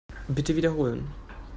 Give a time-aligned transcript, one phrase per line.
[0.27, 1.13] Bitte wiederholen.